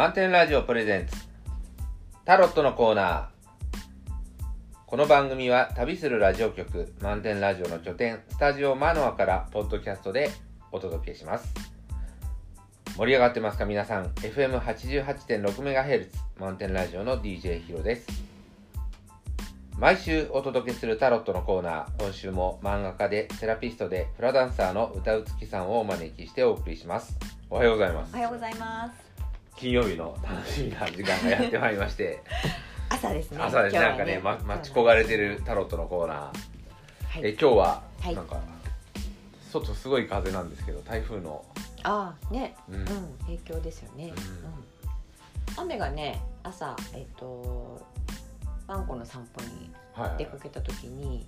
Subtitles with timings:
[0.00, 1.14] 満点ラジオプレゼンツ。
[2.24, 3.26] タロットのコーナー。
[4.86, 10.30] この番組は旅するラジオ局満点ラジオの拠点スタジオマノアからポッドキャストで
[10.72, 11.52] お届けします。
[12.96, 18.06] 盛り上がってますか皆さん？FM88.6MHz 満点ラジオの DJ ヒロです。
[19.78, 22.02] 毎週お届けするタロットのコーナー。
[22.02, 27.18] 今週も漫画家でセラピストでフラダンサーの歌うつきさんをお招きしてお送りします。
[27.50, 28.14] おはようございます。
[28.14, 29.09] おはようございます。
[29.60, 32.22] 金曜日の楽しみな時間がやってまいりまして。
[32.88, 33.38] 朝ですね。
[33.42, 33.80] 朝ですね。
[33.80, 38.14] なんかね、ま、待ち焦がれてるタロットのコーナー、え今日ははい。
[38.14, 38.40] なんか、
[39.52, 41.44] 外すごい風なんですけど台風の、
[41.82, 42.86] ああね、ううんん、
[43.26, 44.04] 影響ですよね。
[44.04, 44.08] うん。
[44.08, 44.14] うん。
[45.58, 47.86] 雨がね、朝えっ、と
[48.66, 50.18] ワンコの散歩にはいはい。
[50.18, 51.26] 出かけた時に、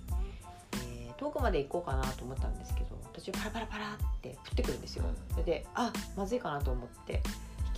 [0.73, 5.05] えー遠くまで行こうかなと思ったんですけど、途中パラパラパラって降ってくるんですよ。
[5.31, 7.21] それで、あ、まずいかなと思って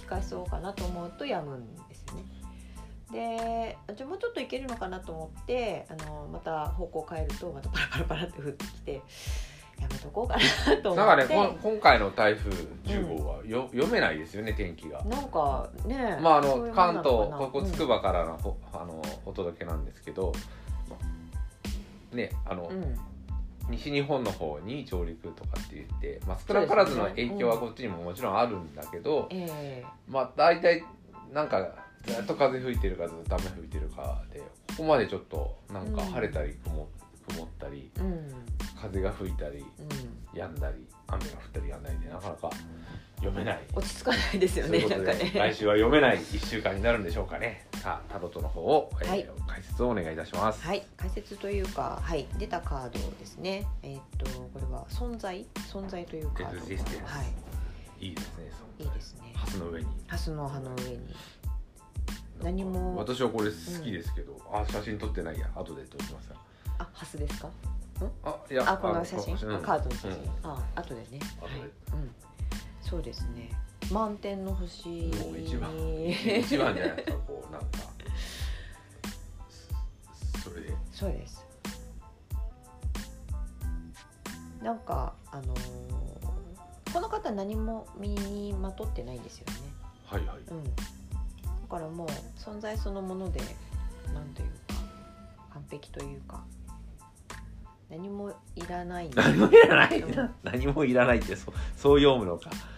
[0.05, 2.25] 返そうかなと思うと止むんですよね。
[3.11, 9.01] でじゃあもうちょっと行けるのかなと思ってあのまた方向変えるとまたパラパラパラって降ってきて
[9.79, 10.41] やめとこうかな
[10.81, 11.25] と思って。
[11.25, 12.49] なんかね今回の台風
[12.85, 15.03] 10号はよ、読めないですよね天気が。
[15.03, 20.33] なんかねまああの関東ここつくばからの,ほ、あのお届けなんですけど
[22.11, 22.97] ねあの、うん、うん
[23.69, 30.83] 西日本の方に上陸とかって言って、まあ、少なからずの影響はこっちにももちろんあるんだけど、えまあ大体
[31.33, 31.73] なんか
[32.05, 34.45] ずっと風吹いてるかずっと雨吹いてるかでこ
[34.77, 36.87] こまでちょっとなんかうん晴れたり曇
[37.27, 38.29] 曇ったりえうん。
[38.79, 40.39] 風が吹いたりうん。
[40.39, 42.49] 止んだり雨が降ったり止んだりでなかなか
[43.17, 43.59] 読めない。
[43.73, 45.53] 落ち着かないですよねなんかことで、来ね。
[45.53, 49.29] 週は読めない1週間になるんでしょうかねさあタロットの方を、えーはい。
[49.47, 50.83] 解説をお願いいたします、はい。
[50.97, 52.25] 解説というかはい。
[52.39, 55.45] 出たカードですねえーっとこれは存在？
[55.71, 56.57] 存在というカード。
[56.57, 57.03] エグジステンス。
[57.03, 58.05] はい。
[58.07, 59.33] いいですねそいいですね。
[59.35, 59.87] ハスの上に。
[60.07, 60.99] ハスの葉の上に。
[62.41, 62.97] 何も。
[62.97, 65.47] 私はこれ好きですけど、あ写真撮ってないや。
[65.55, 66.31] 後で撮ります
[66.79, 67.49] あハスですか？
[68.23, 69.35] あいやあこの写真？
[69.47, 70.19] うんあカードの写真、うん。
[70.41, 71.19] あ後でね。
[71.39, 71.59] 後で。
[71.59, 71.69] はい。
[71.93, 72.15] うん。
[72.81, 73.51] そうですね
[73.91, 74.87] 満点の星。
[74.89, 75.71] もう一番
[76.09, 77.67] 一番じゃないですかこうなんか
[80.43, 80.73] そそれで。
[80.91, 81.45] そうです。
[84.61, 85.85] なんかあのー
[86.93, 89.53] この方何も身にまとってないんですよね。
[90.05, 90.37] はいはい。
[90.49, 90.63] うん。
[90.63, 90.71] だ
[91.69, 92.07] からもう
[92.39, 93.41] 存在そのもので
[94.13, 94.75] なんというか
[95.53, 96.43] 完璧というか
[97.89, 99.99] 何もいらない何もいらない。
[99.99, 102.49] うん何もいらないってそうそう読むのか。
[102.51, 102.74] えー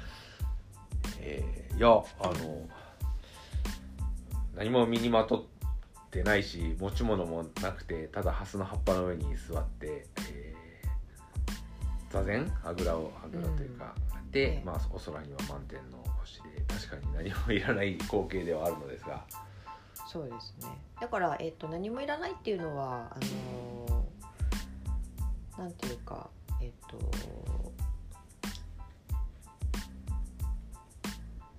[1.77, 2.67] いやあの
[4.55, 5.43] 何も身にまとっ
[6.09, 10.57] てないし持ち物もなくてただハスの葉っぱの上に座って、えー
[12.09, 12.51] 座禅？
[12.63, 13.93] あぐらをあぐらというか、
[14.31, 14.63] で、ええ。
[14.65, 19.25] まあ、お空には満天の星で確かに何もいらない光景ではあるのですが。
[20.07, 20.69] そうですね。
[21.01, 26.29] だから、えっと何もいらないっていうのはあのーなんていうか
[26.61, 26.97] えっ、と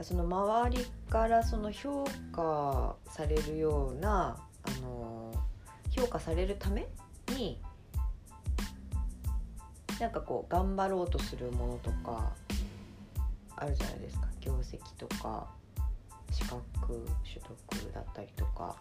[0.02, 5.48] その周りからその評価されるような、あのー
[5.98, 6.86] 評価されるため
[7.30, 7.60] に
[9.98, 12.32] なんかこう頑張ろうとするものとか
[13.56, 14.28] あるじゃないですか。
[14.40, 15.48] 業績とか
[16.30, 18.76] 資格取得だったりとか。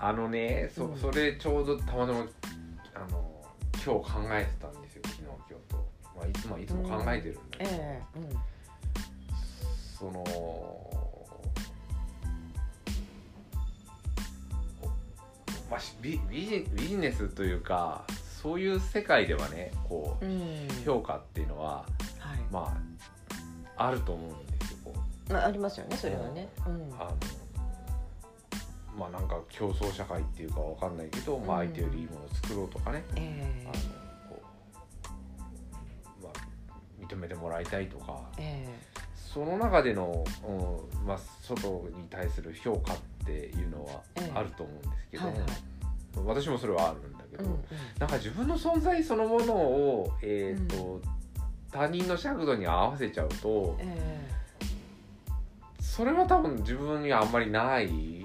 [0.00, 0.98] あのねそ,、うん。
[0.98, 2.26] それちょうどたまたま
[2.94, 3.42] あの
[3.72, 5.02] 今日考えてたんですよ。
[5.06, 8.38] 昨日今日と、まあ、いつもいつも考えてるんだけど、ええうん
[9.98, 10.24] その
[15.68, 18.04] まあしビビジビジネスというか
[18.40, 20.68] そういう世界ではねこう、うん。
[20.84, 21.84] 評価っていうのは
[22.18, 22.38] はい。
[22.52, 22.80] ま
[23.76, 24.78] ああると思うんですよ
[25.30, 26.48] まあ、ありますよねそれはね。
[26.66, 26.72] うん。
[26.98, 27.16] あの
[28.96, 31.68] まあなんか競争社会っていうかわかんないけど、まあ、うん。
[31.68, 33.66] 相手よりいいものを作ろうとかね、え。
[33.66, 33.72] あの
[34.36, 34.42] こ
[36.20, 38.20] うまあ、認めてもらいたいとか。
[38.38, 38.97] ええ
[39.32, 42.96] その中での、うんまあ、外に対する評価っ
[43.26, 44.32] ていうのはええ。
[44.34, 45.50] あると思うんですけども、はいはい。
[46.24, 47.60] 私もそれはあるんだけど、えうんうん。
[47.98, 51.00] なんか自分の存在そのものを、えーと
[51.70, 54.26] 他人の尺度に合わせちゃうとえ
[55.78, 58.24] それは多分自分にはあんまりない。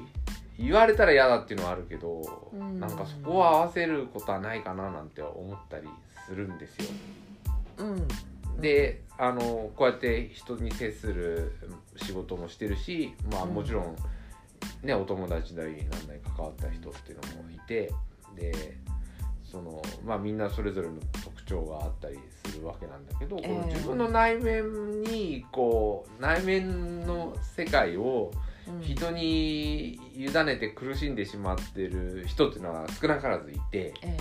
[0.57, 2.79] 言われたら嫌だっていうのはあるけど、うん。
[2.79, 5.89] なんかそこを合わせることはないかななんて思ったり
[6.25, 6.85] するんですよ。
[7.79, 8.07] えうん
[8.59, 11.55] であのこうやって人に接する
[11.97, 13.53] 仕事もしてるし、まあ、うん。
[13.53, 13.95] もちろん、
[14.83, 17.91] ね、お友達なりなんなり関わった人っていうのもいて
[18.35, 18.77] で
[19.43, 23.47] その、まあ、みんなそれぞれの特徴徴があったりするわけなんだけど、ええ。
[23.47, 28.31] この自分の内面にこう内面の世界を
[28.65, 28.81] うん。
[28.81, 34.17] 人に委ねて苦しんでしまってる人っていうのは少なからずいてえ。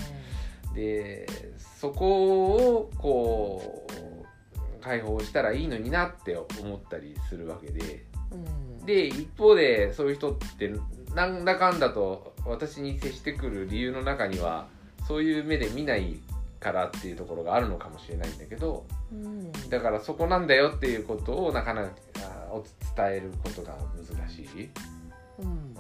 [0.74, 1.26] で
[1.80, 4.11] そこをこう
[4.82, 7.80] 解放したらいいのになって思ったりするわけで。
[7.84, 8.86] えうん。
[8.86, 10.72] で一方でそういう人って
[11.14, 14.66] なんだかんだと私に接してくる理由の中には
[15.06, 16.18] そういう目で見ない
[16.58, 19.52] からっていうところがあるのかもしれないんだけどうん。
[19.70, 21.90] だからそこなんだよっていうことをなかなか
[22.96, 24.68] 伝えることが難しい、
[25.38, 25.46] うん。
[25.46, 25.74] うん、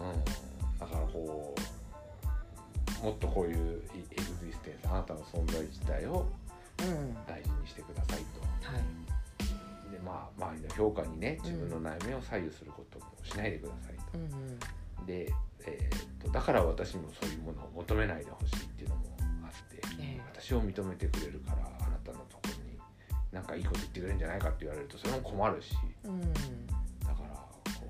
[0.78, 3.82] だからこうもっとこういう
[4.12, 6.41] エグジステンスあなたの存在自体をうん
[7.26, 8.40] 大事にしてくださいと。
[8.40, 9.92] はい。
[9.92, 14.18] でまあ周りの評価にね自分の内面を左右することもしないでくださいと。
[14.18, 14.24] うん
[15.00, 15.06] うん。
[15.06, 15.32] で、
[15.66, 19.02] えーっとだから私もそういうものを求めないでほしいっていうのも
[19.44, 20.20] あって、ええ。
[20.34, 22.78] 私を認めてくれるからあなたのところに
[23.32, 25.74] なんかいいこと言ってくれるんじゃないかって言われるとそれも困るし。
[26.04, 26.20] うん。
[26.20, 27.34] だから
[27.74, 27.86] こ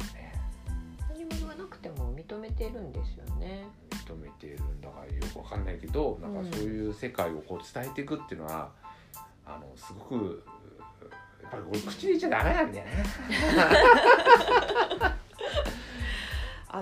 [0.00, 0.32] うね。
[1.08, 3.66] 何者がなくても認めてるんですよね
[4.12, 8.70] 認めてるんだからよくわかんないけどなんかそういう世界をこう伝えていくっていうのは
[9.44, 10.44] あのすごく
[11.42, 12.92] やっぱり口で言っちゃダメなんだよね。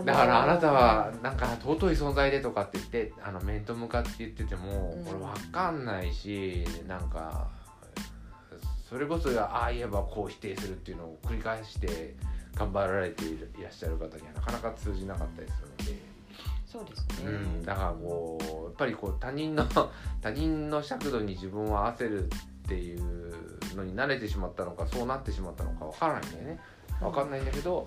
[0.03, 7.47] だからあなたはなんか尊い存在でとかって言ってあの面と向かって言っててもうんこれ分かんないしなんか
[8.89, 12.17] それこそああ言えばこう否定するっていうのを繰り返して
[12.57, 16.14] 頑張られていらっしゃる方にはなかなか通じなかったりするので、
[16.75, 19.65] そうですね、うん、だからこうやっぱりこう他人の
[20.21, 22.29] 他人の尺度に自分を合わせるっ
[22.67, 23.33] ていう
[23.77, 26.61] のに慣れてしまったのかそうなってしまったのか分からないんだよね。
[27.01, 27.87] わかんないんだけど、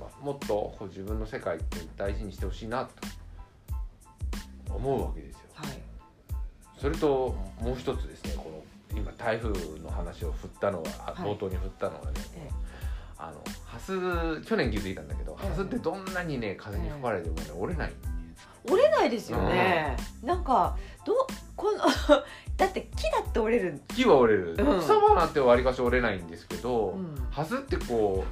[0.00, 2.92] まあ、もっとこう自分の世界って大事にしてほしいなと
[4.74, 5.40] 思うわけですよ。
[5.52, 5.82] はい。
[6.78, 9.50] それともう一つですねこの今台風
[9.80, 12.50] の話を振ったのは、冒頭に振ったのはね、え。
[13.18, 15.48] あのハス去年気づいたんだけど、ええ。
[15.50, 17.92] ハスってどんなにね風に吹かれてもね、折れない
[18.70, 21.26] 折れないですよね、なんかど
[21.56, 21.78] この
[22.56, 24.80] だって木だって折れる、木は折れる、うん。
[24.80, 27.14] 草花ってわりかし折れないんですけど、うん。
[27.30, 28.24] ハスってこ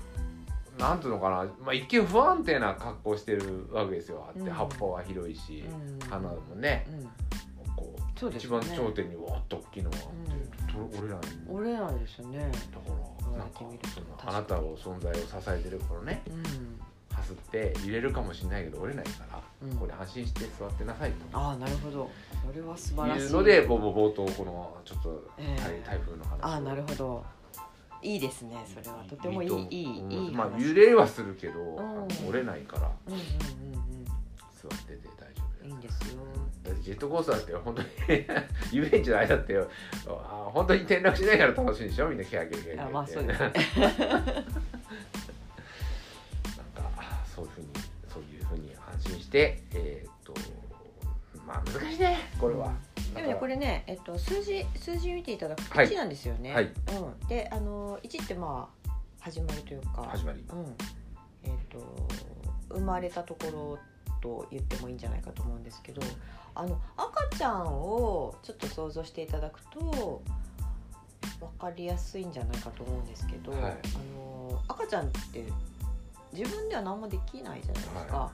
[0.78, 4.44] うなんていうのかな、まあ、一見不安定な格好してるわけですよ、うん。
[4.44, 6.08] で葉っぱは広いし、うん。
[6.08, 6.86] 花もね。
[6.90, 7.04] うん。
[7.76, 10.02] こうそうです一番頂点にわっと大きいのがあっ
[10.66, 11.18] て、と折れない。
[11.18, 12.50] んだ折れないですよね。
[12.72, 12.80] か
[13.32, 13.64] らなんか
[14.26, 16.22] あなたを存在を支えてるこのね。
[16.26, 16.80] うん
[17.12, 19.70] ハスって揺れるかもしれないけど折れないから、うん。
[19.74, 21.38] ここで安心して座ってなさいと。
[21.38, 22.10] ああなるほど。
[22.46, 23.24] それは素晴らしい。
[23.24, 25.60] いうのでぼぼ冒頭このちょっとええ。
[25.60, 26.46] 台台風の話を。
[26.46, 27.24] ああなるほど。
[28.02, 29.04] いいですねそれは。
[29.08, 30.06] とてもいいといいう。
[30.06, 31.78] んいいまあ話揺れはするけど、ん。
[31.78, 32.90] あの折れないから。
[33.06, 33.26] うんうんうん
[34.60, 36.20] 座ってて大丈夫うんいいんですよ。
[36.64, 37.88] だってジェットコースターって本当に
[38.72, 39.56] 遊園地の間って
[40.06, 42.08] あ本当に転落しないから楽しいでしょ？
[42.10, 43.52] みんなキャーキャーキャーキャーあまあそうですね
[49.30, 50.34] してえーっと
[51.46, 52.72] まあ難しいねこれは、
[53.14, 55.88] でもねこれね、えっと、数字数字見ていただくとはい。
[55.88, 56.64] 1なんですよね、はい。
[56.64, 58.90] うん、であの1ってまあ
[59.20, 60.44] 始まりというか始まり。
[60.50, 60.76] うん。
[61.44, 62.08] えっと
[62.70, 63.78] 生まれたところ
[64.20, 66.02] と言ってもいいんじゃないかと思うんですけど
[66.54, 70.22] あの赤ちゃんをちょっと想像していただくと
[71.40, 73.60] 分かりやすいんじゃないかと思うんですけど、はい。
[73.62, 73.66] あ
[74.16, 75.44] の赤ちゃんって
[76.32, 78.16] 自分では何もできないじゃないですか。
[78.16, 78.30] は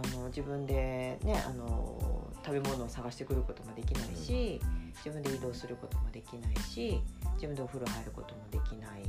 [0.00, 4.60] あの自分でねあの食べ物を探してくることもできないし、
[4.96, 7.00] 自分で移動することもできないし
[7.34, 9.02] 自分でお風呂入ることもできない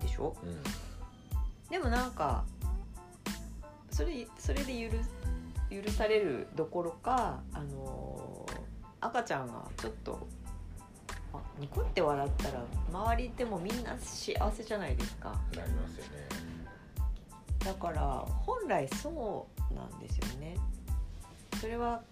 [0.00, 0.34] でしょ？
[0.42, 0.62] うん。
[1.70, 2.44] でもなんか
[3.90, 4.90] それそれで
[5.70, 8.46] 許許されるどころかあの
[9.00, 10.26] 赤ちゃんがちょっと
[11.32, 15.30] あニコって笑ったら周りでもみんな幸せじゃないですか。
[15.56, 16.26] なりますよね。
[17.64, 20.56] だから本来そうなんですよね。
[21.60, 22.02] それは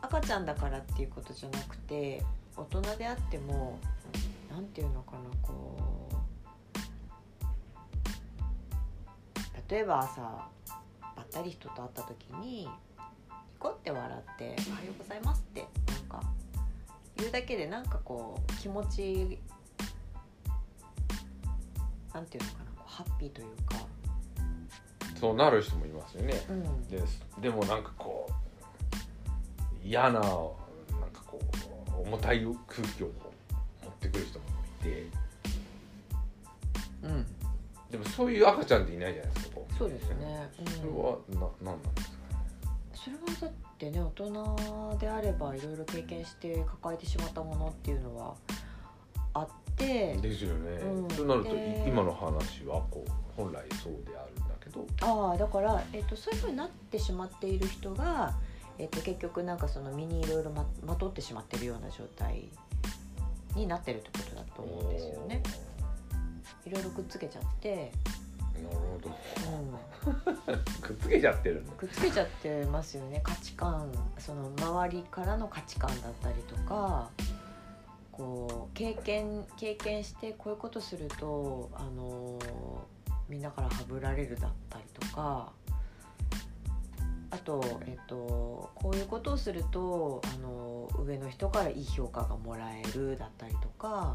[0.00, 2.22] 赤ちゃんだからっていうことじゃなくて
[2.56, 3.78] 大人であっても
[4.50, 6.16] なんていうのかなこう
[9.70, 10.50] 例えば朝ば
[11.22, 12.68] ったり人と会った時にニ
[13.58, 16.22] コって笑って「おはようございます」ってなんか
[17.16, 19.38] 言うだけでなんかこう気持ち
[22.14, 23.76] なんていうのかなこうハッピーというか、
[25.18, 26.34] そうなる人もいますよね。
[26.48, 27.02] うん、で
[27.40, 30.36] でもなんかこう嫌ななんか
[31.26, 31.40] こ
[31.98, 34.44] う重たい空気を持ってくる人も
[34.80, 35.06] いて。
[37.02, 37.26] うん、
[37.90, 40.50] でもそういう赤ちゃんっていないじゃないですかそうですね。
[40.58, 40.66] うん。
[40.66, 42.36] それはな何なんですかね。
[42.94, 48.34] そそれはだってね大人であればいろいろ経験して抱えてしまったものっていうのは
[49.34, 50.16] あって。
[50.16, 51.10] ですよね、うん。
[51.10, 51.54] そうなると
[51.86, 54.45] 今の話はこう本来そうである
[54.82, 58.34] んだけどああだから、えっとそういうふうになってしまっている人が、
[58.78, 62.48] えっと結局なんかその身にいろいろままとってしまってるような状態
[63.54, 65.42] になってるってことだと思うんですよね。
[66.64, 67.92] いろいろくっつけちゃって、
[68.54, 69.10] なるほど。
[70.50, 71.72] うん、 くっつけちゃってるの。
[71.72, 73.20] くっつけちゃってますよね。
[73.22, 77.10] 価値観その周りからの価値観だったりとか
[78.16, 82.38] こう経験経験してこういうことするとあの
[83.28, 85.52] みんなからはぶられるだったりとか
[87.30, 94.12] あと、えっと、こういうことをするとあの上の人からいい評価がもらえるだったりとか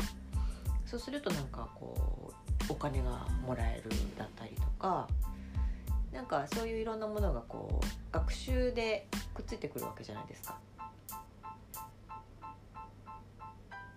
[0.85, 2.31] そうするとなんかこ
[2.69, 5.07] うお金がもらえるだったりとか
[6.13, 10.57] なんかそういういろんなものがこう学習でくっついてくるわけじゃないですか。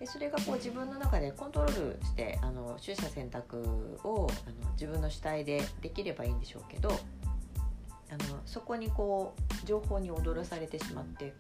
[0.05, 9.35] でそれがこう自分の中でコントロールしてあの取捨選択をあの自分の主体でできればいいんでしょうけどあのそこにこ
[9.65, 11.33] う情報に踊らされてしまって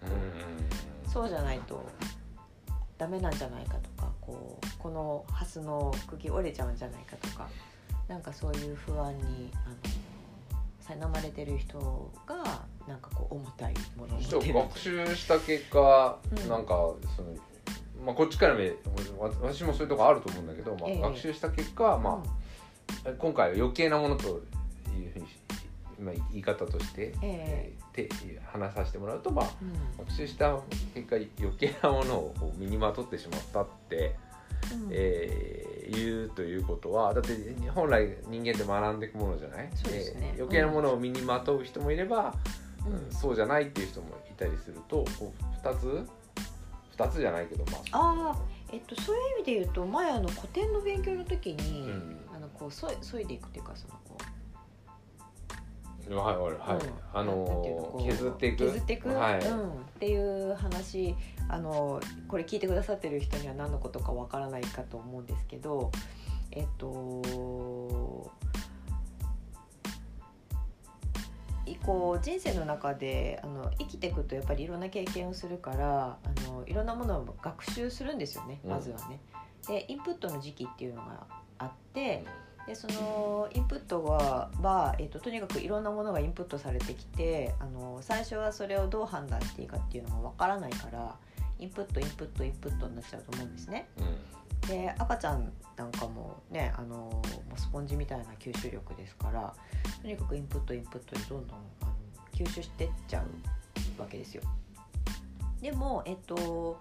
[1.13, 1.85] そうじゃないと
[2.97, 7.49] ダメなんじゃないかとかこうこのハスの茎折れちゃうんじゃないかとか
[8.09, 9.77] なんかそういう不安にあの
[10.97, 14.55] 苛まれてる人がなんかこう重たいものを持ってる。
[14.55, 16.49] 学習した結果、うん。
[16.49, 16.75] なんか
[17.17, 17.35] その、
[18.05, 18.67] まあ、こっちから見
[19.19, 21.01] わ私もそういうとこあると思うんだけど、まあええ。
[21.01, 22.23] 学習した結果、ま
[23.07, 25.27] あ、今回は余計なものというふうに
[25.99, 27.73] 今言い方として、ええ。
[27.81, 28.09] ーて
[28.45, 29.49] 話させてもらうと、まあ、
[29.99, 30.05] うん。
[30.05, 30.59] 学習した
[30.95, 34.17] 結果余計なものを身にまとってしまったって、
[34.73, 34.89] うん。
[34.91, 37.37] えー言うということはだって
[37.75, 39.65] 本来人間って学んでいくものじゃない？
[39.65, 39.71] ね。
[39.91, 42.35] えー余計なものを身にまとう人もいれば、
[42.87, 42.93] うん。
[42.95, 46.09] うんそうじゃないっていう人もいたりするとこう2つ
[46.97, 47.99] 2つじゃないけどまあ。
[47.99, 48.39] ああ
[48.73, 52.21] えっとそういう意味で言うと前あの古典の勉強の時に、うん。
[52.35, 58.65] あのこうそいそいでいくっていうかそのこうはいはいはい、うんあののこう削っていく。
[58.67, 61.15] 削っていく、はい、うん、っていう話
[61.49, 65.91] あのこれ聞いてくださってる人には何のことかわからないかと思うんですけど
[66.51, 67.23] えっと
[71.85, 79.21] こう人生の中であの生きていくとやっぱりいろんな経験をするからあのいろんなものを学習するんですよねうんまずはね。
[79.67, 81.27] でインプットの時期っていうのが
[81.59, 82.25] あって
[82.67, 91.17] でそのインプットはは、えっととにかくいろんなものがインプットされてきてあの最初はそれをどう判断していいかっていうのがわからないから
[91.59, 93.89] インプットインプットインプットになっちゃうと思うんですね。
[93.99, 94.34] うん
[94.67, 97.23] で赤ちゃんなんかもねあの
[97.57, 99.55] スポンジみたいな吸収力ですから
[100.01, 101.93] とにかくインプットインプットでどんどんあの
[102.33, 103.23] 吸収してっちゃ
[103.99, 104.43] うわけですよ。
[105.61, 106.81] でも、えっと、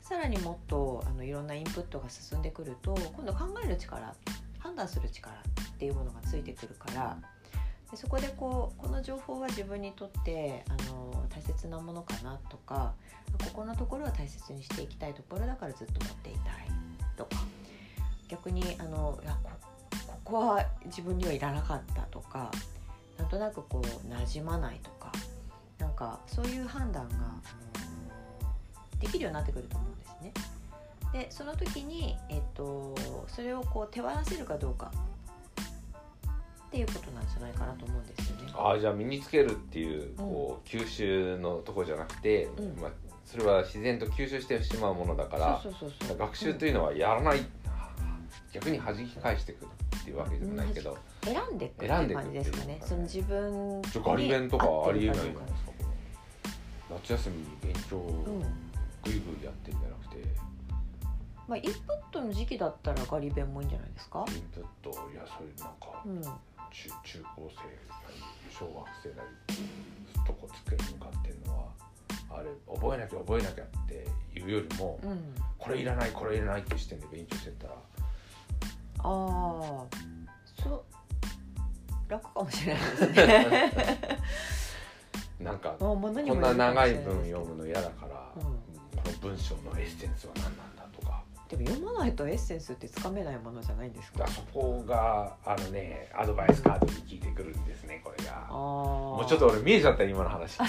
[0.00, 4.14] さらにもっとあのいろんなインプットが進んでくると今度考える力
[4.58, 7.18] 判断する力っていうものがついてくるから
[7.90, 12.94] でそこでこうこの情報は自分にとってあの大切なものかなとか
[13.44, 16.71] ここのところは大切にしていきたいところだからずっと持っていたい
[17.16, 17.36] とか。
[18.28, 19.50] 逆にあのいやこ
[20.06, 22.50] ここは自分にはいらなかったとか
[23.18, 25.12] なんとなくこう馴染まないとか。
[25.82, 27.16] なんかそういう判断が
[29.00, 30.32] できるようになってくると思うんですね。
[31.12, 32.94] でその時に、えっと、
[33.26, 34.92] それをこう手放せるかどうか。
[36.68, 38.52] っていうことなんじゃないかなと思うんですよね。
[38.54, 42.80] ああじゃあ身につけるっていうこう吸収のとこじゃなくて、うん。
[42.80, 42.90] まあ、
[43.24, 45.62] それは自然と吸収してしまうものだから
[46.18, 47.40] 学習というのはやらない、
[48.52, 52.62] 逆に弾き返してくるっていうわけでもないけど、選んでいく選んでいく感じですかね。
[52.62, 52.88] っていうかね。
[52.88, 55.72] その自分ちょガリ勉とかありえないじゃないですか。
[56.90, 58.40] 夏休みに勉強うん
[59.02, 60.22] グイグイやってんじゃなくて。
[61.48, 61.72] まあ、インプッ
[62.12, 64.24] トの時期だったらガリ勉もいいんじゃないですか？
[64.28, 66.30] イ、ンプットいやそれなんかうん、中
[67.04, 67.62] 中高生
[68.48, 71.64] 小学生なりとこつける向かってるのは
[72.34, 77.74] あれ覚えなきゃ覚えなきゃっていうよりも、うん、これいらないこれいらないって視点で勉強してったら。
[77.74, 77.78] あ
[78.98, 79.08] あ
[80.62, 80.84] そう。
[82.08, 84.18] 楽かもしれないですね。
[85.40, 88.42] なんかこんな長い文読むの嫌だから、うん。
[88.42, 88.50] こ
[89.04, 90.81] の文章のエッセンスは何なんだ
[91.56, 94.20] でも読まないとエッセンスってつかめないものじゃないんですか？
[94.20, 98.46] だからそこがあのねアドバイスカードに聞いてくるんですねこれが。
[98.48, 100.56] あももうちょっと俺見えちゃった今の話。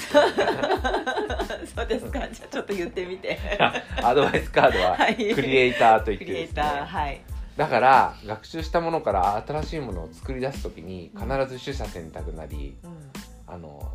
[1.73, 2.19] そうですか。
[2.29, 3.37] じゃあちょっと言ってみて。
[4.03, 5.15] アドバイスカードははい。
[5.33, 6.25] クリエイターと言っクてで。
[6.25, 7.21] すリエイターねはい。
[7.55, 13.11] だから学習したものから新しいものを作り出す時に必ず取捨選択なりうん。
[13.47, 13.91] あの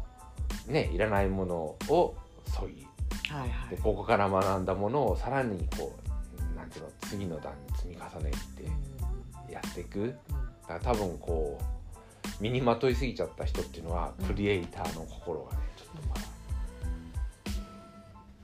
[0.67, 1.57] ねいらないもの
[1.89, 2.15] を
[2.47, 2.87] 削ぎ
[3.31, 3.77] はいはい。
[3.77, 6.08] でここから学んだものをさらにこう
[6.77, 8.31] うの次の段に積み重ね
[9.47, 10.15] てやっていく。
[10.69, 14.27] だから多分こう身にまといすぎちゃった人っていうのは、うん。
[14.27, 16.21] クリエイターの心がねちょっとまだ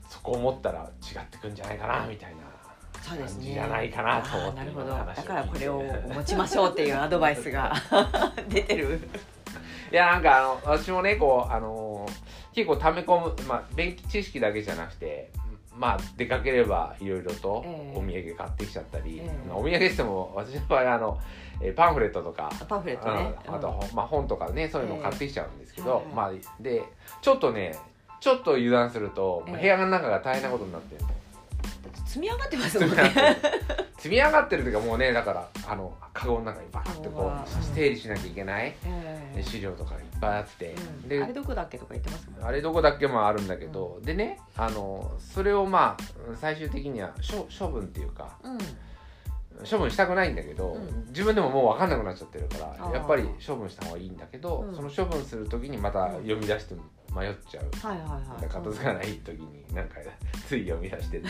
[0.09, 2.37] そこを持ったら違ってくんじゃないかなみたいな
[3.01, 3.37] そうですね。
[3.37, 4.87] 感じじゃないかなと思ってなるほど。
[4.87, 7.73] だからこれを持ちましょうっていうアドバイスが
[8.49, 9.07] 出てる。
[9.91, 12.07] いやなんかあの私もねこうあの
[12.53, 15.31] 結構溜め込む、まあ、勉知識だけじゃなくて
[15.77, 17.97] まあ出かければいろいろとええ。
[17.97, 19.47] お土産買ってきちゃったり、ええ。
[19.47, 21.19] まあお土産しても私の場合あの
[21.61, 22.49] えーパンフレットとか。
[22.67, 23.55] パンフレットね、うん。
[23.55, 26.83] あと、まあ、本とかねそういうの買ってきちゃうんですけど、ええまあで
[27.21, 27.75] ちょっとね
[28.19, 29.61] ちょっと油断すると、ええ。
[29.61, 31.09] 部屋の中が大変なことになってるの
[32.15, 32.95] 積み上がってますもんね
[33.97, 38.73] 積み上がってるというかもうねだからあのカゴの中にバーってこう整理しなきゃいけない、
[39.41, 41.09] 資料とかいっぱいあって、うん。
[41.09, 46.03] であれどこだっけとか言ってますもんあれどこだっけもあるんだけど、でねあのそれをまあ
[46.39, 48.57] 最終的には処処分っていうかうん。
[49.69, 51.05] 処分したくないんだけど、うん。
[51.09, 54.75] 自分でももう分かんなくなっちゃってるからやっぱり処分した方がいいんだけど、うん。
[54.75, 56.75] その処分する時にまた読み出して
[57.15, 57.87] 迷っちゃう。
[57.87, 58.49] はいはいはい。
[58.49, 59.95] 片付かない時になんか
[60.47, 61.27] つい読み出してって。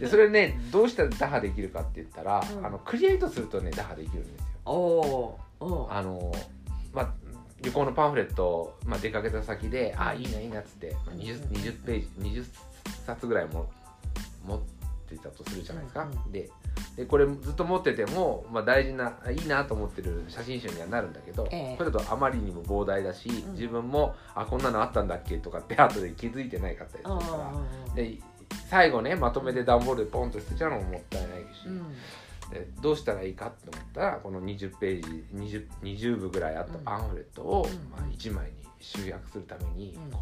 [0.00, 2.66] でそれねどうしたら打破できるかって言ったら、うん。
[2.66, 4.46] あのクリエイトするとね打破できるんですよ。
[4.64, 6.32] おおあの
[6.92, 7.14] まあ
[7.62, 12.44] 旅行のパンフレット、まあ、出かけた先で「あいいないいな」っつって、まあ、20, 20ページ20
[13.06, 13.70] 冊ぐらいも
[14.44, 14.60] 持っ
[15.08, 16.02] てたとするじゃないですか。
[16.02, 16.32] うんうん。
[16.32, 16.50] で
[16.96, 21.76] でこれずっと持ってても、まあ、大事ないいなと思ってる写真集にはなるんだけど、ええ。
[21.78, 23.52] これだとあまりにも膨大だし、ん。
[23.52, 27.48] 自分もあこんなのあったんだっけとかって後で気づいてないかったりするから。
[27.48, 28.18] あで
[28.68, 31.92] 最後ねまとめて段ボールでポンと捨てちゃうのももったいないし、うん。
[32.50, 37.90] でどうしたらいいかって思ったらこの20ページ 20, 20部ぐらいあったパンフレットを、うん。
[37.90, 40.12] まあ、1枚に集約するために、うん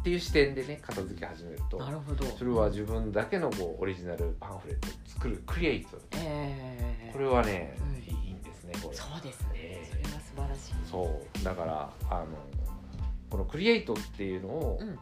[0.00, 2.24] っていう視点でね片付け始めるとなるほど。
[2.24, 5.98] それは自分だけのこうオリジナルパンフレットを作るクリエイト。
[6.16, 7.96] ええこれはね、うん。
[7.96, 8.96] いいんですねこれ。
[8.96, 9.48] そうですね。
[9.54, 10.02] ええ。
[10.02, 10.90] それは素晴らしい。
[10.90, 11.44] そう。
[11.44, 12.26] だからあの
[13.30, 14.98] このクリエイトっていうのをうん。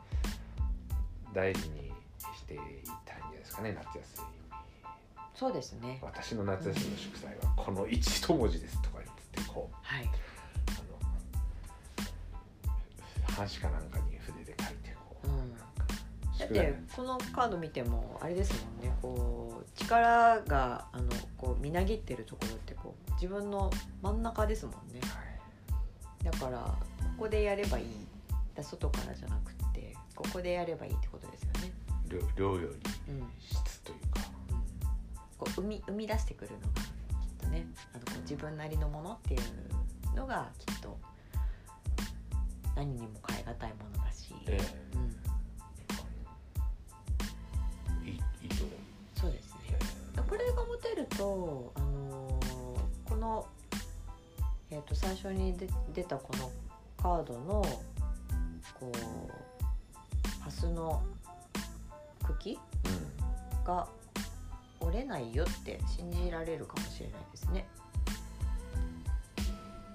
[1.34, 1.92] 大事に
[2.34, 4.26] していったらいいんじゃないですかね夏休み
[5.34, 5.98] そうですね。
[6.00, 10.08] 私の夏休みの祝祭はこの一一文字ですとか言ってこうはい。
[10.08, 10.08] あ
[13.28, 14.15] の半紙かなんかに
[16.38, 18.94] だってこのカード見てもあれですもんね。
[19.00, 23.70] こう力があのこうみなぎってるところってこう自分の
[24.02, 25.00] 真ん中ですもんね。
[25.00, 26.30] はい。
[26.30, 26.74] だからこ
[27.18, 27.86] こでやればいい。
[28.54, 31.72] だ外からじゃなくってここでやればいいってことですよね、
[32.08, 32.18] 量
[32.54, 33.28] 量よりうん。
[33.40, 34.20] 質というか。
[35.38, 36.86] こう生み生み出してくるのがきっ
[37.40, 37.66] とね。
[37.94, 40.98] あのこう自分なりのものっていうのがきっと
[42.74, 43.65] 何にも代え難
[55.26, 56.50] 初にで出たこの
[57.02, 57.62] カードの
[58.78, 61.02] こうハスの
[62.24, 62.58] 茎
[63.64, 63.88] が
[64.80, 67.66] 折れないよって信じられるかもしれないですね。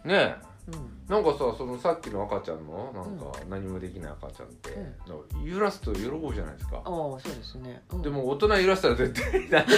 [0.04, 0.52] うんねえ。
[0.68, 7.82] うん、なんかさそのさっきの赤ちゃんのなんか何もできない赤ちゃんって、う揺らすと喜ぶじゃないですか、ああそうですね。
[7.92, 8.02] うん。
[8.04, 9.78] でも大人揺らしたら絶対ダメ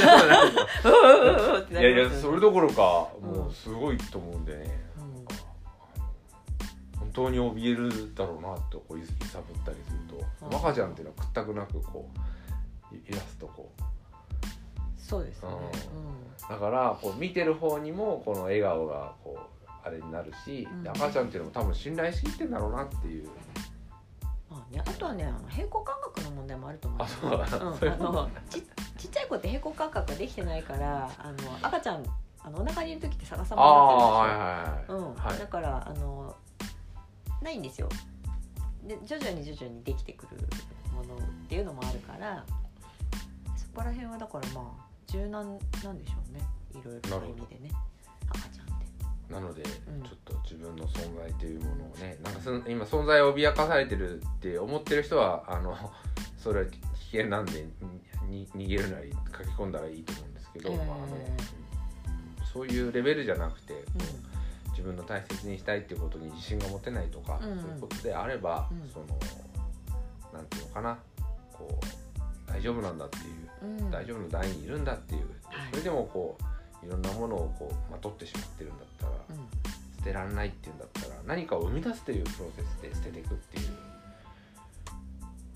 [1.72, 3.30] だいいやいやそれどころかうん。
[3.30, 4.46] もうすごいと思うん。
[4.46, 4.84] でね、
[7.14, 10.56] 当に怯えるだろうなってこう揺さぶったりすると、うん。
[10.58, 12.10] 赤ちゃんっていうのはくったくなくこ
[12.92, 13.82] う揺らすとこう。
[14.98, 15.50] そうですね。
[15.50, 20.84] うだからこう見てる方にもこの笑顔がこうあれになるし、うん。
[20.84, 23.30] で赤ちゃんっていうのも多分信頼しきってんだろうなっていう。
[24.50, 27.40] まあね、あとはねあの平行感覚の問題もあると思いますあそう。
[27.90, 28.62] だうんあのち
[28.98, 32.04] ちっちゃい子って平行感覚ができてないからあの赤ちゃん
[32.44, 35.28] あのお腹にいる時って逆さあまになあってるんですよ。
[35.28, 36.36] はいはいはい、うん、だからあの
[37.44, 37.90] ないんですよ。
[38.88, 40.42] で徐々に徐々にできてくる
[40.94, 42.44] ものっていうのもあるから
[43.56, 46.42] そこら辺はだからまあ柔軟なんでしょうね。
[46.72, 47.72] いろいろな意味でね。
[48.30, 49.34] 赤ちゃんって。
[49.34, 49.66] なので、ん。
[49.66, 55.78] ちょっと自分の存在というものをねなんかその今存在を脅かされてるって思ってる人はあの
[56.38, 56.80] それは危
[57.12, 57.66] 険なんで
[58.30, 60.86] にに逃げるなり書き込んだらいいと思うんですけど、えー。
[60.86, 61.08] まあ、あの
[62.52, 63.78] そういうレベルじゃなくて、う
[64.74, 67.52] 自分の大切にしたいっていうことに自信が持てないとか、うん。
[67.52, 68.90] うんそういうことであれば、うん。
[68.90, 69.06] その
[70.34, 70.98] なんていうのかな
[71.54, 73.22] こう大丈夫なんだってい
[73.62, 75.70] う、んうん、大丈夫の代にいるんだっていう、はい。
[75.72, 76.38] それでもこ
[76.84, 79.36] ういろんなものをこうまとってしまってるんだったら、うん。
[79.98, 83.70] 捨てられないっていうんだったら何かを生み出すというプロセスで捨てていくっていう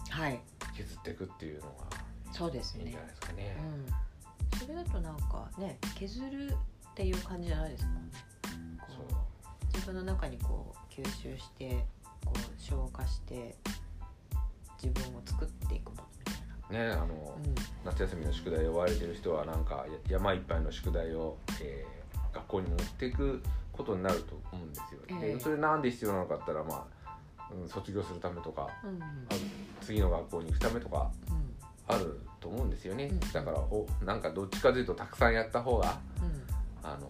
[0.10, 0.40] はい。
[0.76, 1.98] 削っていくっていうのが
[2.32, 2.84] そうですね。
[2.84, 3.58] いいんじゃないですかね。
[4.54, 8.02] うん、それだとなんかね削るっていう感じじゃないですもんね
[9.78, 11.86] 自分の中にこう吸収して
[12.26, 13.56] こう消化して
[14.82, 17.56] 自分を作っていくものみたいな、ねあの、うん。
[17.86, 21.98] 夏休みの宿題を追われてる人はなんかや山いっぱいの宿題を、えー
[22.34, 25.02] 学校に持っていくことになると思うんですよ。
[25.10, 25.34] ええ。
[25.34, 29.02] でそれなんで必要なのかったらまあ、うん、卒業するためとかうん。
[29.02, 29.08] あ
[29.82, 31.96] 次の学校に行くためとかうん。
[31.96, 33.06] あると思うんですよね。
[33.06, 33.20] うん。
[33.20, 36.44] だからおなんかどっちかというとたくさんやった方がうん。
[36.84, 37.10] あの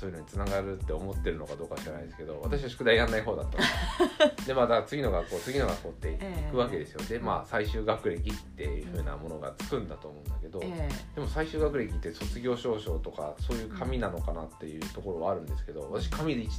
[0.00, 4.32] そういうのにつながるって思ってるのかどうか知らないですけど私は宿題やんない方だったの。
[4.46, 16.50] ででまた次の学校次の学校って行くわけですよ、でまあ最終学歴っていうふうなものがつくんだと思うんだけど、えでも最終学歴って卒業証書とかそういう紙なのかなっていうところはあるんですけど私紙で一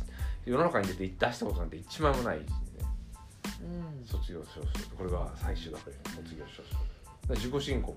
[0.46, 2.48] 世の中に出て出したことなんて一枚もないしね。
[3.64, 4.06] えうん。
[4.06, 4.96] 卒業証書。
[4.96, 6.64] これが最終学歴卒業証
[7.28, 7.36] 書。
[7.36, 7.96] 自己申告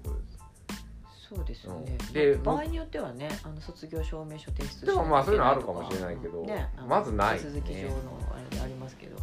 [1.34, 1.96] そうですよね。
[2.08, 2.12] うん。
[2.12, 7.88] で場合によってはねあの卒業証明書提出でもまあそういうのあるかもししれないけどね、まずない手続き上の
[8.32, 9.16] あれでありますけど、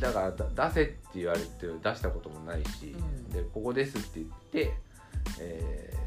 [0.00, 3.30] だからだ出せって言われて出したこともないし、うん。
[3.30, 4.74] でここですって言って、
[5.40, 6.06] えー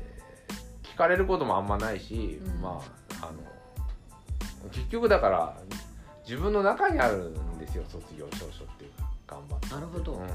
[0.83, 2.61] 聞かれることもあんまないし、うん。
[2.61, 2.81] ま
[3.21, 5.57] ああの結局だから
[6.25, 9.73] 自分の中にあるんですよ卒業証書っていうか頑張って。
[9.73, 10.21] なるほど、うん。
[10.21, 10.27] うん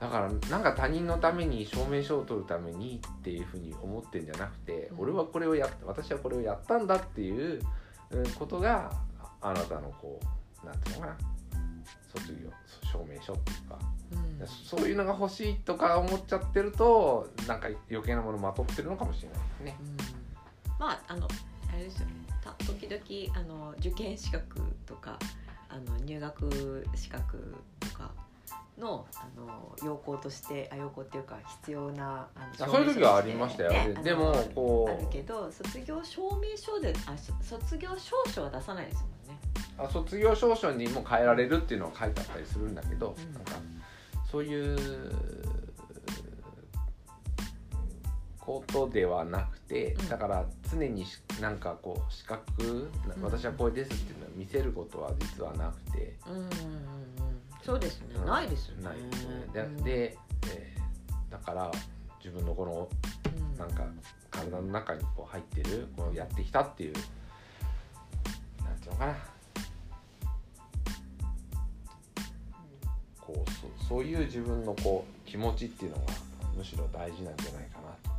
[0.00, 5.00] だからなんか他人のために証明書を取るためにっていうふうに思ってんじゃなくて、うん。
[5.00, 7.60] 俺はこれをやっ私はこれをやったんだっていう
[8.10, 8.92] うんことが
[9.40, 10.20] ああなたのこ
[10.62, 11.16] うなんていうのかな
[12.14, 12.50] 卒業
[12.90, 13.78] 証明書っていうか、
[14.12, 14.46] うん。
[14.46, 19.76] そういうのが欲しいとか思っちゃってるとなんか余計なものまとってるのかもしれないですね。
[19.80, 19.96] うん。
[20.78, 21.26] まああの
[21.72, 22.12] あれですよね。
[22.40, 25.18] た時々あの受験資格とか
[25.68, 28.12] あの入学資格とか
[28.78, 33.72] のあの要項としてあ要項っていうか必要なあのあそういう時はありましたよ。
[33.72, 34.92] ねででもこう。
[34.92, 39.40] あるけど卒業証明書であそ卒業証書は出さないですもんね。
[39.78, 43.32] あ卒業証書にも変えられるっていうのは書いてあったりするんだけど、うん。
[43.34, 43.52] なんか
[44.30, 45.12] そういう
[48.38, 50.08] ことではなくて、うん。
[50.08, 53.22] だから常にしなんかこう資格、なうん。
[53.22, 56.48] 私はこれですっていうのを見せることは実はなくて、うんうんうんう
[57.24, 57.27] ん
[57.68, 58.26] そうですね、うん。
[58.26, 58.84] ないですよね。
[58.84, 59.46] ないですね。
[59.52, 60.78] で,、うんでえー
[61.30, 61.70] だから
[62.24, 62.88] 自分のこの
[63.52, 63.58] うん。
[63.58, 63.84] なんか
[64.30, 66.92] 体の中にこう入ってるこうやってきたっていう
[68.64, 69.16] なんていうのかな。
[73.20, 73.50] こう
[73.82, 76.04] そそういう自分のこう気持ちっていうのが
[76.56, 78.10] むしろ大事なんじゃないかなと。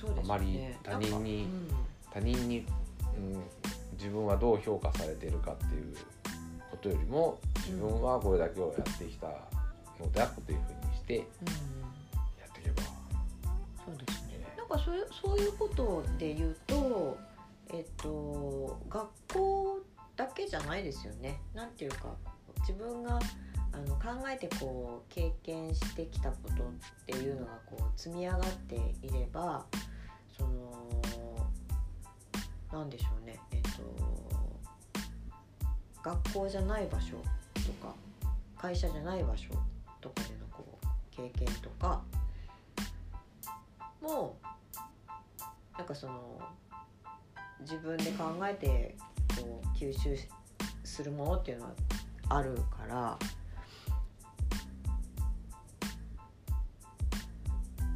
[0.00, 0.22] そうですね。
[0.24, 1.76] あまり他人になんか
[2.14, 2.66] 他人に、
[3.18, 3.42] うん、
[3.98, 5.94] 自分はどう評価されているかっていう
[6.70, 11.56] ことよりも自分はこれだけをやってきたのだっていうふうにしてやうんうん
[12.48, 12.82] っていけば、
[13.84, 14.38] そうですね。
[14.38, 17.16] ねなんかそういうそういうことで言うと、
[17.72, 19.78] えっと学校
[20.16, 21.40] だけじゃないですよね。
[21.54, 22.14] なんていうか
[22.60, 23.18] 自分が
[23.72, 26.66] あの考えてこう経験してきたことっ
[27.06, 29.64] ていうのがこう積み上がっていれば、
[30.36, 30.92] その
[32.72, 33.38] なんでしょうね。
[33.50, 33.70] えっと
[36.02, 37.14] 学校じゃない場所
[37.66, 37.94] とか
[38.56, 39.48] 会社じゃない場所
[40.00, 42.02] とかでのこう経験とか
[44.00, 44.36] も
[45.76, 46.40] なんかその
[47.60, 48.94] 自分で考えて
[49.36, 50.16] こう吸収
[50.84, 51.72] するものっていうのは
[52.28, 53.18] あるから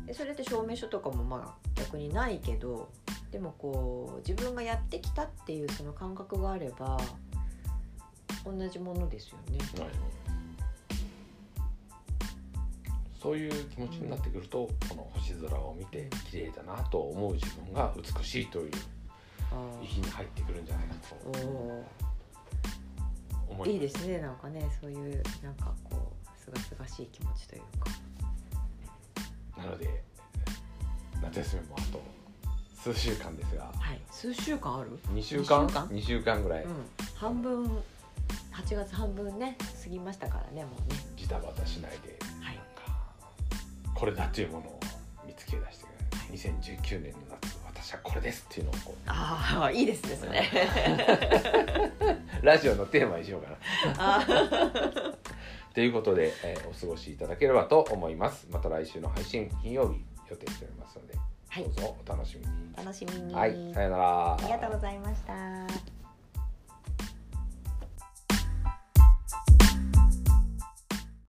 [0.06, 2.88] でそれって証明書とかもまあ逆にないけど
[3.32, 6.96] でもこう自分がやってきたっていうその感覚があれば
[8.46, 9.58] 同じものですよね。
[13.20, 18.70] そういう気持ちになってくると、この星空を見て綺麗だなと思う自分が美しいという
[19.50, 20.98] あ域に入ってくるんじゃないかー。
[23.64, 24.70] といいいですねなんかね。
[24.80, 27.90] そういうなんかこうすがすがしい気持ちというか。
[29.56, 30.04] なので
[31.20, 32.00] 夏休みもあと
[32.76, 33.64] 数週間ですが。
[33.64, 35.66] はい、数週間ある、2週間？
[35.66, 36.64] 二週間？2週間ぐらい。
[36.64, 37.82] うん、半分
[38.64, 40.98] 8月半分ね過ぎましたからねもうね。
[41.16, 42.60] ジタバタしないではい。
[43.94, 44.80] これだというものを
[45.26, 45.86] 見つけ出して
[46.32, 50.40] 2019年の夏私はこれですっていうのをこああいいですねそれ。
[52.42, 53.50] う ラジオのテーマにしようか
[53.96, 54.26] な。
[55.74, 58.46] ということで、えーお過ごしいただければと思います。
[58.50, 61.14] また来週の配信金曜日予定しておりますので、
[61.48, 61.64] はい。
[61.64, 62.74] どうぞお楽しみに。
[62.74, 64.34] 楽しみに、はいさよなら。
[64.34, 65.95] ありがとうございました